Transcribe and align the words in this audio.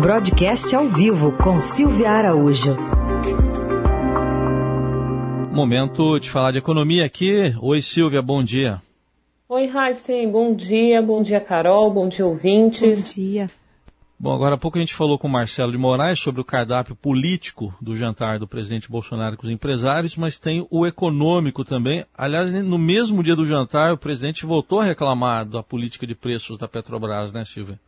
Broadcast 0.00 0.76
ao 0.76 0.84
vivo 0.84 1.36
com 1.38 1.58
Silvia 1.58 2.12
Araújo. 2.12 2.76
Momento 5.50 6.20
de 6.20 6.30
falar 6.30 6.52
de 6.52 6.58
economia 6.58 7.04
aqui. 7.04 7.52
Oi, 7.60 7.82
Silvia, 7.82 8.22
bom 8.22 8.44
dia. 8.44 8.80
Oi, 9.48 9.64
Heisen, 9.64 10.30
bom 10.30 10.54
dia. 10.54 11.02
Bom 11.02 11.20
dia, 11.20 11.40
Carol. 11.40 11.90
Bom 11.92 12.08
dia, 12.08 12.24
ouvintes. 12.24 12.80
Bom 12.80 13.12
dia. 13.12 13.50
Bom, 14.16 14.32
agora 14.32 14.54
há 14.54 14.58
pouco 14.58 14.78
a 14.78 14.80
gente 14.80 14.94
falou 14.94 15.18
com 15.18 15.26
o 15.26 15.30
Marcelo 15.30 15.72
de 15.72 15.78
Moraes 15.78 16.20
sobre 16.20 16.40
o 16.40 16.44
cardápio 16.44 16.94
político 16.94 17.74
do 17.80 17.96
jantar 17.96 18.38
do 18.38 18.46
presidente 18.46 18.88
Bolsonaro 18.88 19.36
com 19.36 19.46
os 19.48 19.52
empresários, 19.52 20.16
mas 20.16 20.38
tem 20.38 20.64
o 20.70 20.86
econômico 20.86 21.64
também. 21.64 22.04
Aliás, 22.16 22.52
no 22.52 22.78
mesmo 22.78 23.20
dia 23.20 23.34
do 23.34 23.46
jantar, 23.46 23.92
o 23.92 23.98
presidente 23.98 24.46
voltou 24.46 24.78
a 24.78 24.84
reclamar 24.84 25.44
da 25.44 25.60
política 25.60 26.06
de 26.06 26.14
preços 26.14 26.56
da 26.56 26.68
Petrobras, 26.68 27.32
né, 27.32 27.44
Silvia? 27.44 27.80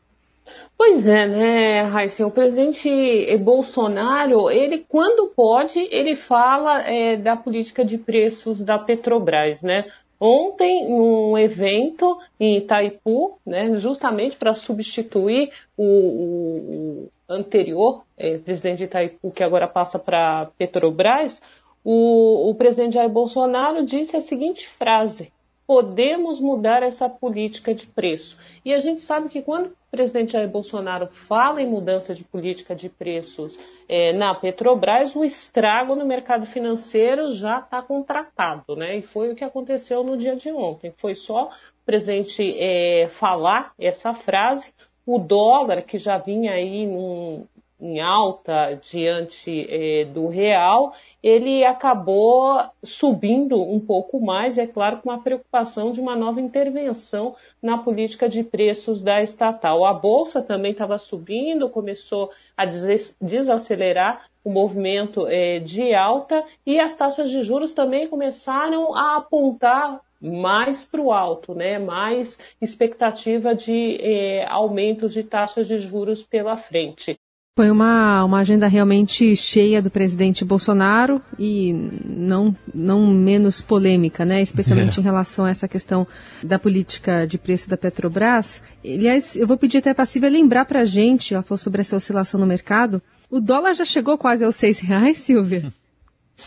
Pois 0.76 1.06
é, 1.06 1.26
né, 1.26 1.82
Raíssa? 1.82 2.26
O 2.26 2.30
presidente 2.30 3.36
Bolsonaro, 3.38 4.50
ele, 4.50 4.84
quando 4.88 5.28
pode, 5.28 5.78
ele 5.90 6.16
fala 6.16 6.82
é, 6.82 7.16
da 7.16 7.36
política 7.36 7.84
de 7.84 7.98
preços 7.98 8.64
da 8.64 8.78
Petrobras, 8.78 9.60
né? 9.62 9.84
Ontem, 10.18 10.86
num 10.90 11.36
evento 11.38 12.18
em 12.38 12.58
Itaipu, 12.58 13.38
né, 13.46 13.74
justamente 13.78 14.36
para 14.36 14.52
substituir 14.52 15.50
o, 15.78 15.84
o, 15.84 17.08
o 17.26 17.32
anterior 17.32 18.04
é, 18.18 18.36
presidente 18.36 18.78
de 18.78 18.84
Itaipu, 18.84 19.30
que 19.32 19.42
agora 19.42 19.66
passa 19.66 19.98
para 19.98 20.50
Petrobras, 20.58 21.40
o, 21.82 22.50
o 22.50 22.54
presidente 22.54 22.94
Jair 22.94 23.08
Bolsonaro 23.08 23.84
disse 23.84 24.16
a 24.16 24.20
seguinte 24.20 24.68
frase: 24.68 25.32
podemos 25.70 26.40
mudar 26.40 26.82
essa 26.82 27.08
política 27.08 27.72
de 27.72 27.86
preço. 27.86 28.36
E 28.64 28.74
a 28.74 28.80
gente 28.80 29.02
sabe 29.02 29.28
que 29.28 29.40
quando 29.40 29.66
o 29.66 29.72
presidente 29.88 30.32
Jair 30.32 30.48
Bolsonaro 30.48 31.06
fala 31.06 31.62
em 31.62 31.66
mudança 31.66 32.12
de 32.12 32.24
política 32.24 32.74
de 32.74 32.88
preços 32.88 33.56
é, 33.88 34.12
na 34.12 34.34
Petrobras, 34.34 35.14
o 35.14 35.24
estrago 35.24 35.94
no 35.94 36.04
mercado 36.04 36.44
financeiro 36.44 37.30
já 37.30 37.60
está 37.60 37.80
contratado, 37.80 38.74
né? 38.74 38.98
E 38.98 39.02
foi 39.02 39.30
o 39.30 39.36
que 39.36 39.44
aconteceu 39.44 40.02
no 40.02 40.16
dia 40.16 40.34
de 40.34 40.50
ontem. 40.50 40.92
Foi 40.96 41.14
só 41.14 41.44
o 41.44 41.50
presidente 41.86 42.52
é, 42.58 43.06
falar 43.08 43.72
essa 43.78 44.12
frase, 44.12 44.74
o 45.06 45.20
dólar, 45.20 45.82
que 45.82 46.00
já 46.00 46.18
vinha 46.18 46.50
aí 46.50 46.84
num, 46.84 47.46
em 47.80 48.00
alta 48.00 48.74
diante 48.74 49.66
eh, 49.68 50.04
do 50.04 50.28
real, 50.28 50.92
ele 51.22 51.64
acabou 51.64 52.60
subindo 52.82 53.60
um 53.60 53.80
pouco 53.80 54.20
mais, 54.20 54.58
é 54.58 54.66
claro, 54.66 54.98
com 54.98 55.10
a 55.10 55.18
preocupação 55.18 55.92
de 55.92 56.00
uma 56.00 56.14
nova 56.14 56.40
intervenção 56.40 57.34
na 57.62 57.78
política 57.78 58.28
de 58.28 58.42
preços 58.42 59.02
da 59.02 59.22
estatal. 59.22 59.84
A 59.84 59.94
bolsa 59.94 60.42
também 60.42 60.72
estava 60.72 60.98
subindo, 60.98 61.68
começou 61.68 62.30
a 62.56 62.64
desacelerar 62.64 64.26
o 64.44 64.50
movimento 64.50 65.26
eh, 65.26 65.58
de 65.60 65.94
alta 65.94 66.44
e 66.64 66.80
as 66.80 66.96
taxas 66.96 67.30
de 67.30 67.42
juros 67.42 67.72
também 67.72 68.08
começaram 68.08 68.94
a 68.94 69.16
apontar 69.16 70.00
mais 70.20 70.84
para 70.84 71.00
o 71.00 71.12
alto, 71.12 71.54
né? 71.54 71.78
mais 71.78 72.38
expectativa 72.60 73.54
de 73.54 73.96
eh, 74.00 74.46
aumento 74.48 75.08
de 75.08 75.24
taxas 75.24 75.66
de 75.66 75.78
juros 75.78 76.22
pela 76.22 76.56
frente. 76.56 77.19
Foi 77.60 77.70
uma, 77.70 78.24
uma 78.24 78.38
agenda 78.38 78.66
realmente 78.66 79.36
cheia 79.36 79.82
do 79.82 79.90
presidente 79.90 80.46
Bolsonaro 80.46 81.20
e 81.38 81.74
não, 82.06 82.56
não 82.74 83.06
menos 83.06 83.60
polêmica, 83.60 84.24
né? 84.24 84.40
especialmente 84.40 84.96
é. 84.98 85.00
em 85.02 85.04
relação 85.04 85.44
a 85.44 85.50
essa 85.50 85.68
questão 85.68 86.06
da 86.42 86.58
política 86.58 87.26
de 87.26 87.36
preço 87.36 87.68
da 87.68 87.76
Petrobras. 87.76 88.62
Aliás, 88.82 89.36
eu 89.36 89.46
vou 89.46 89.58
pedir 89.58 89.76
até 89.76 89.94
a 89.94 90.04
Silvia 90.06 90.30
lembrar 90.30 90.64
para 90.64 90.80
a 90.80 90.84
gente, 90.86 91.34
ela 91.34 91.42
falou 91.42 91.58
sobre 91.58 91.82
essa 91.82 91.96
oscilação 91.96 92.40
no 92.40 92.46
mercado, 92.46 93.02
o 93.30 93.38
dólar 93.38 93.74
já 93.74 93.84
chegou 93.84 94.16
quase 94.16 94.42
aos 94.42 94.56
seis 94.56 94.80
reais, 94.80 95.18
Silvia? 95.18 95.70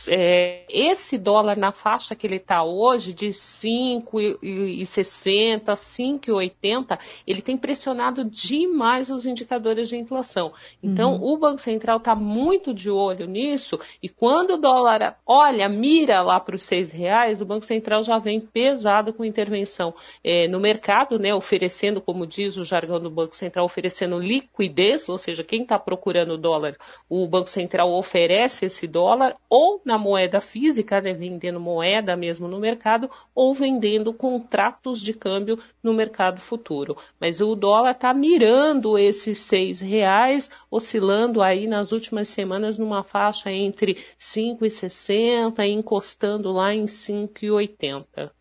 É, 0.07 0.63
esse 0.69 1.17
dólar 1.17 1.57
na 1.57 1.71
faixa 1.71 2.13
que 2.15 2.27
ele 2.27 2.37
está 2.37 2.63
hoje, 2.63 3.13
de 3.13 3.29
5,60, 3.29 5.73
5,80, 5.73 6.99
ele 7.25 7.41
tem 7.41 7.57
pressionado 7.57 8.25
demais 8.25 9.09
os 9.09 9.25
indicadores 9.25 9.89
de 9.89 9.97
inflação. 9.97 10.53
Então, 10.81 11.13
uhum. 11.13 11.33
o 11.33 11.37
Banco 11.37 11.61
Central 11.61 11.97
está 11.97 12.15
muito 12.15 12.73
de 12.73 12.89
olho 12.89 13.27
nisso, 13.27 13.79
e 14.01 14.09
quando 14.09 14.55
o 14.55 14.57
dólar, 14.57 15.17
olha, 15.25 15.69
mira 15.69 16.21
lá 16.21 16.39
para 16.39 16.55
os 16.55 16.63
seis 16.63 16.91
reais, 16.91 17.41
o 17.41 17.45
Banco 17.45 17.65
Central 17.65 18.03
já 18.03 18.17
vem 18.17 18.39
pesado 18.39 19.13
com 19.13 19.23
intervenção 19.23 19.93
é, 20.23 20.47
no 20.47 20.59
mercado, 20.59 21.19
né, 21.19 21.33
oferecendo, 21.33 22.01
como 22.01 22.25
diz 22.25 22.57
o 22.57 22.65
jargão 22.65 22.99
do 22.99 23.09
Banco 23.09 23.35
Central, 23.35 23.65
oferecendo 23.65 24.19
liquidez, 24.19 25.07
ou 25.09 25.17
seja, 25.17 25.43
quem 25.43 25.63
está 25.63 25.77
procurando 25.77 26.37
dólar, 26.37 26.75
o 27.09 27.27
Banco 27.27 27.49
Central 27.49 27.91
oferece 27.91 28.65
esse 28.65 28.87
dólar, 28.87 29.35
ou 29.49 29.81
na 29.85 29.97
moeda 29.97 30.39
física, 30.39 31.01
né, 31.01 31.13
vendendo 31.13 31.59
moeda 31.59 32.15
mesmo 32.15 32.47
no 32.47 32.59
mercado, 32.59 33.09
ou 33.33 33.53
vendendo 33.53 34.13
contratos 34.13 35.01
de 35.01 35.13
câmbio 35.13 35.59
no 35.81 35.93
mercado 35.93 36.39
futuro. 36.39 36.97
Mas 37.19 37.41
o 37.41 37.55
dólar 37.55 37.91
está 37.91 38.13
mirando 38.13 38.97
esses 38.97 39.37
seis 39.39 39.79
reais, 39.79 40.49
oscilando 40.69 41.41
aí 41.41 41.67
nas 41.67 41.91
últimas 41.91 42.29
semanas 42.29 42.77
numa 42.77 43.03
faixa 43.03 43.51
entre 43.51 43.97
5,60 44.19 45.59
e 45.59 45.71
encostando 45.71 46.51
lá 46.51 46.73
em 46.73 46.85
5,80. 46.85 48.31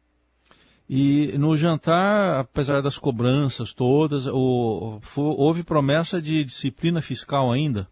E 0.94 1.38
no 1.38 1.56
jantar, 1.56 2.40
apesar 2.40 2.82
das 2.82 2.98
cobranças 2.98 3.72
todas, 3.72 4.26
o, 4.26 5.00
houve 5.16 5.62
promessa 5.62 6.20
de 6.20 6.44
disciplina 6.44 7.00
fiscal 7.00 7.50
ainda? 7.50 7.88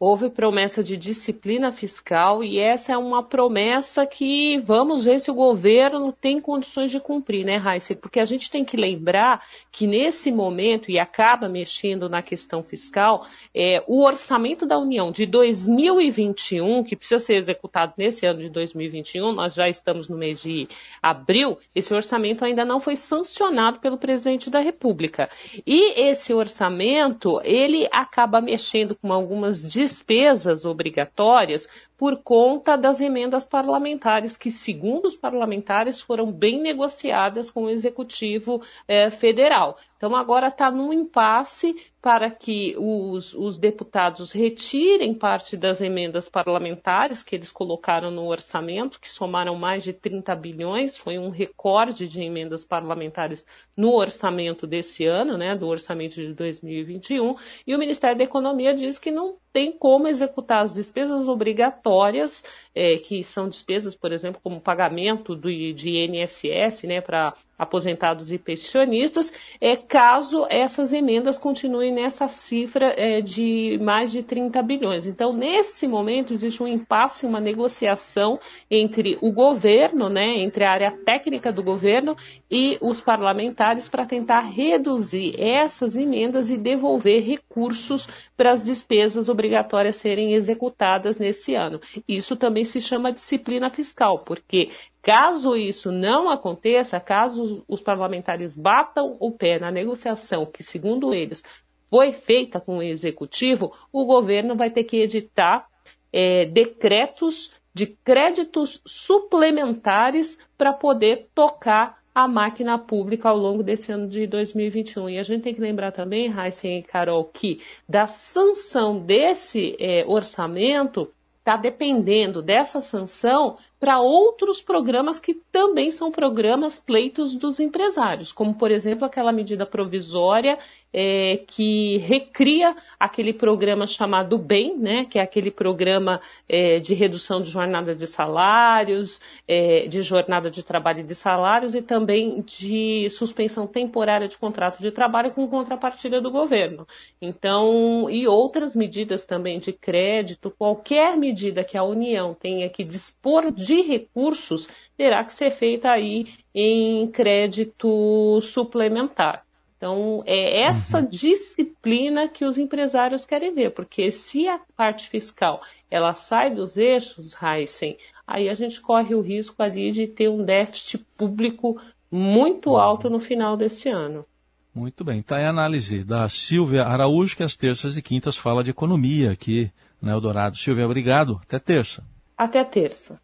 Houve 0.00 0.30
promessa 0.30 0.82
de 0.82 0.96
disciplina 0.96 1.70
fiscal 1.70 2.42
e 2.42 2.58
essa 2.58 2.90
é 2.90 2.96
uma 2.96 3.22
promessa 3.22 4.06
que 4.06 4.56
vamos 4.56 5.04
ver 5.04 5.20
se 5.20 5.30
o 5.30 5.34
governo 5.34 6.10
tem 6.10 6.40
condições 6.40 6.90
de 6.90 6.98
cumprir, 6.98 7.44
né, 7.44 7.56
Raíssa? 7.56 7.94
Porque 7.94 8.18
a 8.18 8.24
gente 8.24 8.50
tem 8.50 8.64
que 8.64 8.78
lembrar 8.78 9.44
que 9.70 9.86
nesse 9.86 10.32
momento, 10.32 10.90
e 10.90 10.98
acaba 10.98 11.50
mexendo 11.50 12.08
na 12.08 12.22
questão 12.22 12.62
fiscal, 12.62 13.26
é, 13.54 13.84
o 13.86 14.02
orçamento 14.02 14.64
da 14.64 14.78
União 14.78 15.12
de 15.12 15.26
2021, 15.26 16.82
que 16.82 16.96
precisa 16.96 17.20
ser 17.20 17.34
executado 17.34 17.92
nesse 17.98 18.24
ano 18.24 18.40
de 18.40 18.48
2021, 18.48 19.32
nós 19.32 19.52
já 19.52 19.68
estamos 19.68 20.08
no 20.08 20.16
mês 20.16 20.40
de 20.40 20.66
abril, 21.02 21.58
esse 21.74 21.92
orçamento 21.92 22.42
ainda 22.42 22.64
não 22.64 22.80
foi 22.80 22.96
sancionado 22.96 23.80
pelo 23.80 23.98
presidente 23.98 24.48
da 24.48 24.60
República. 24.60 25.28
E 25.66 26.08
esse 26.08 26.32
orçamento, 26.32 27.38
ele 27.44 27.86
acaba 27.92 28.40
mexendo 28.40 28.94
com 28.94 29.12
algumas 29.12 29.68
despesas 29.90 30.64
obrigatórias 30.64 31.68
por 31.98 32.22
conta 32.22 32.76
das 32.76 33.00
emendas 33.00 33.44
parlamentares, 33.44 34.36
que, 34.36 34.50
segundo 34.50 35.06
os 35.06 35.16
parlamentares, 35.16 36.00
foram 36.00 36.30
bem 36.30 36.60
negociadas 36.62 37.50
com 37.50 37.64
o 37.64 37.70
Executivo 37.70 38.62
eh, 38.86 39.10
Federal. 39.10 39.76
Então, 40.00 40.16
agora 40.16 40.48
está 40.48 40.70
num 40.70 40.94
impasse 40.94 41.76
para 42.00 42.30
que 42.30 42.74
os, 42.78 43.34
os, 43.34 43.58
deputados 43.58 44.32
retirem 44.32 45.12
parte 45.12 45.58
das 45.58 45.82
emendas 45.82 46.26
parlamentares 46.26 47.22
que 47.22 47.36
eles 47.36 47.52
colocaram 47.52 48.10
no 48.10 48.26
orçamento, 48.26 48.98
que 48.98 49.10
somaram 49.10 49.54
mais 49.56 49.84
de 49.84 49.92
30 49.92 50.34
bilhões, 50.36 50.96
foi 50.96 51.18
um 51.18 51.28
recorde 51.28 52.08
de 52.08 52.22
emendas 52.22 52.64
parlamentares 52.64 53.46
no 53.76 53.92
orçamento 53.92 54.66
desse 54.66 55.04
ano, 55.04 55.36
né, 55.36 55.54
do 55.54 55.66
orçamento 55.66 56.14
de 56.14 56.32
2021, 56.32 57.36
e 57.66 57.74
o 57.74 57.78
Ministério 57.78 58.16
da 58.16 58.24
Economia 58.24 58.72
diz 58.72 58.98
que 58.98 59.10
não 59.10 59.36
tem 59.52 59.70
como 59.70 60.08
executar 60.08 60.64
as 60.64 60.72
despesas 60.72 61.28
obrigatórias, 61.28 62.42
é, 62.74 62.96
que 62.96 63.22
são 63.22 63.50
despesas, 63.50 63.94
por 63.94 64.12
exemplo, 64.12 64.40
como 64.42 64.62
pagamento 64.62 65.36
do, 65.36 65.50
de 65.50 65.90
INSS 65.90 66.84
né, 66.84 67.02
para 67.02 67.34
aposentados 67.60 68.32
e 68.32 68.38
pensionistas, 68.38 69.30
é, 69.60 69.76
caso 69.76 70.46
essas 70.48 70.94
emendas 70.94 71.38
continuem 71.38 71.92
nessa 71.92 72.26
cifra 72.26 72.94
é, 72.96 73.20
de 73.20 73.78
mais 73.82 74.10
de 74.10 74.22
30 74.22 74.62
bilhões. 74.62 75.06
Então, 75.06 75.34
nesse 75.34 75.86
momento, 75.86 76.32
existe 76.32 76.62
um 76.62 76.66
impasse, 76.66 77.26
uma 77.26 77.38
negociação 77.38 78.40
entre 78.70 79.18
o 79.20 79.30
governo, 79.30 80.08
né, 80.08 80.38
entre 80.38 80.64
a 80.64 80.72
área 80.72 80.90
técnica 80.90 81.52
do 81.52 81.62
governo 81.62 82.16
e 82.50 82.78
os 82.80 83.02
parlamentares 83.02 83.90
para 83.90 84.06
tentar 84.06 84.40
reduzir 84.40 85.38
essas 85.38 85.96
emendas 85.96 86.48
e 86.48 86.56
devolver 86.56 87.22
recursos 87.22 88.08
para 88.38 88.52
as 88.52 88.64
despesas 88.64 89.28
obrigatórias 89.28 89.96
serem 89.96 90.32
executadas 90.32 91.18
nesse 91.18 91.54
ano. 91.54 91.78
Isso 92.08 92.36
também 92.36 92.64
se 92.64 92.80
chama 92.80 93.12
disciplina 93.12 93.68
fiscal, 93.68 94.20
porque 94.20 94.70
Caso 95.02 95.56
isso 95.56 95.90
não 95.90 96.28
aconteça, 96.28 97.00
caso 97.00 97.64
os 97.66 97.80
parlamentares 97.80 98.54
batam 98.54 99.16
o 99.18 99.30
pé 99.30 99.58
na 99.58 99.70
negociação, 99.70 100.44
que 100.44 100.62
segundo 100.62 101.14
eles 101.14 101.42
foi 101.88 102.12
feita 102.12 102.60
com 102.60 102.78
o 102.78 102.82
executivo, 102.82 103.72
o 103.92 104.04
governo 104.04 104.54
vai 104.54 104.70
ter 104.70 104.84
que 104.84 104.98
editar 104.98 105.66
é, 106.12 106.44
decretos 106.44 107.52
de 107.72 107.86
créditos 107.86 108.80
suplementares 108.86 110.38
para 110.56 110.72
poder 110.72 111.28
tocar 111.34 112.00
a 112.14 112.26
máquina 112.26 112.78
pública 112.78 113.28
ao 113.28 113.36
longo 113.36 113.62
desse 113.62 113.92
ano 113.92 114.08
de 114.08 114.26
2021. 114.26 115.10
E 115.10 115.18
a 115.18 115.22
gente 115.22 115.42
tem 115.42 115.54
que 115.54 115.60
lembrar 115.60 115.92
também, 115.92 116.28
Raíssen 116.28 116.78
e 116.78 116.82
Carol, 116.82 117.24
que 117.24 117.60
da 117.88 118.06
sanção 118.06 118.98
desse 118.98 119.76
é, 119.78 120.04
orçamento 120.06 121.10
está 121.38 121.56
dependendo 121.56 122.42
dessa 122.42 122.80
sanção 122.80 123.56
para 123.80 123.98
outros 123.98 124.60
programas 124.60 125.18
que 125.18 125.32
também 125.50 125.90
são 125.90 126.12
programas 126.12 126.78
pleitos 126.78 127.34
dos 127.34 127.58
empresários, 127.58 128.30
como 128.30 128.54
por 128.54 128.70
exemplo 128.70 129.06
aquela 129.06 129.32
medida 129.32 129.64
provisória 129.64 130.58
é, 130.92 131.40
que 131.46 131.96
recria 131.98 132.76
aquele 132.98 133.32
programa 133.32 133.86
chamado 133.86 134.36
BEM, 134.36 134.76
né, 134.76 135.04
que 135.06 135.18
é 135.18 135.22
aquele 135.22 135.50
programa 135.50 136.20
é, 136.48 136.78
de 136.78 136.94
redução 136.94 137.40
de 137.40 137.48
jornada 137.48 137.94
de 137.94 138.06
salários, 138.06 139.20
é, 139.48 139.86
de 139.86 140.02
jornada 140.02 140.50
de 140.50 140.62
trabalho 140.62 141.00
e 141.00 141.04
de 141.04 141.14
salários 141.14 141.74
e 141.74 141.80
também 141.80 142.42
de 142.42 143.08
suspensão 143.08 143.66
temporária 143.66 144.28
de 144.28 144.36
contrato 144.36 144.80
de 144.80 144.90
trabalho 144.90 145.30
com 145.30 145.48
contrapartida 145.48 146.20
do 146.20 146.30
governo. 146.30 146.86
Então, 147.22 148.10
e 148.10 148.26
outras 148.28 148.76
medidas 148.76 149.24
também 149.24 149.58
de 149.58 149.72
crédito, 149.72 150.50
qualquer 150.50 151.16
medida 151.16 151.64
que 151.64 151.78
a 151.78 151.84
União 151.84 152.34
tenha 152.34 152.68
que 152.68 152.84
dispor 152.84 153.50
de 153.52 153.69
de 153.70 153.82
recursos 153.82 154.68
terá 154.96 155.24
que 155.24 155.32
ser 155.32 155.52
feita 155.52 155.90
aí 155.90 156.26
em 156.52 157.06
crédito 157.06 158.40
suplementar. 158.40 159.44
Então, 159.76 160.22
é 160.26 160.62
essa 160.62 160.98
uhum. 160.98 161.06
disciplina 161.06 162.28
que 162.28 162.44
os 162.44 162.58
empresários 162.58 163.24
querem 163.24 163.54
ver, 163.54 163.70
porque 163.70 164.10
se 164.10 164.46
a 164.46 164.60
parte 164.76 165.08
fiscal 165.08 165.62
ela 165.90 166.12
sai 166.12 166.52
dos 166.52 166.76
eixos, 166.76 167.34
Heisen, 167.40 167.96
aí 168.26 168.48
a 168.48 168.54
gente 168.54 168.80
corre 168.80 169.14
o 169.14 169.22
risco 169.22 169.62
ali 169.62 169.90
de 169.92 170.06
ter 170.06 170.28
um 170.28 170.44
déficit 170.44 170.98
público 171.16 171.80
muito 172.10 172.76
alto 172.76 173.08
no 173.08 173.20
final 173.20 173.56
desse 173.56 173.88
ano. 173.88 174.26
Muito 174.74 175.04
bem. 175.04 175.20
Está 175.20 175.36
aí 175.36 175.44
a 175.44 175.50
análise 175.50 176.04
da 176.04 176.28
Silvia 176.28 176.84
Araújo, 176.84 177.36
que 177.36 177.42
às 177.42 177.56
terças 177.56 177.96
e 177.96 178.02
quintas 178.02 178.36
fala 178.36 178.62
de 178.62 178.70
economia 178.70 179.30
aqui 179.30 179.72
na 180.02 180.12
Eldorado. 180.12 180.56
Silvia, 180.56 180.84
obrigado. 180.84 181.40
Até 181.42 181.58
terça. 181.58 182.04
Até 182.36 182.64
terça. 182.64 183.20